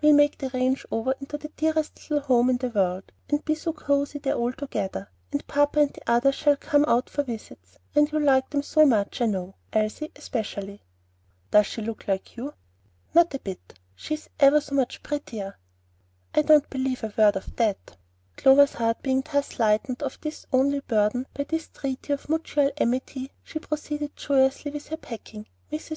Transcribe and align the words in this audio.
We'll 0.00 0.14
make 0.14 0.38
the 0.38 0.48
ranch 0.48 0.86
over 0.90 1.14
into 1.20 1.36
the 1.36 1.50
dearest 1.58 1.98
little 2.08 2.20
home 2.24 2.48
in 2.48 2.56
the 2.56 2.70
world, 2.70 3.12
and 3.28 3.44
be 3.44 3.54
so 3.54 3.74
cosey 3.74 4.18
there 4.18 4.32
all 4.32 4.54
together, 4.54 5.10
and 5.30 5.46
papa 5.46 5.78
and 5.80 5.92
the 5.92 6.00
others 6.10 6.36
shall 6.36 6.56
come 6.56 6.86
out 6.86 7.10
for 7.10 7.22
visits; 7.22 7.76
and 7.94 8.10
you'll 8.10 8.22
like 8.22 8.48
them 8.48 8.62
so 8.62 8.86
much, 8.86 9.20
I 9.20 9.26
know, 9.26 9.56
Elsie 9.74 10.10
especially." 10.16 10.80
"Does 11.50 11.66
she 11.66 11.82
look 11.82 12.08
like 12.08 12.34
you?" 12.34 12.54
"Not 13.12 13.34
a 13.34 13.38
bit; 13.40 13.74
she's 13.94 14.30
ever 14.40 14.62
so 14.62 14.74
much 14.74 15.02
prettier." 15.02 15.58
"I 16.34 16.40
don't 16.40 16.70
believe 16.70 17.04
a 17.04 17.12
word 17.18 17.36
of 17.36 17.54
that" 17.56 17.98
Clover's 18.38 18.72
heart 18.72 19.02
being 19.02 19.22
thus 19.34 19.58
lightened 19.58 20.02
of 20.02 20.16
its 20.24 20.46
only 20.50 20.80
burden 20.80 21.26
by 21.34 21.44
this 21.44 21.68
treaty 21.68 22.14
of 22.14 22.30
mutual 22.30 22.70
amity, 22.78 23.32
she 23.42 23.58
proceeded 23.58 24.16
joyously 24.16 24.70
with 24.70 24.88
her 24.88 24.96
packing. 24.96 25.46
Mrs. 25.70 25.92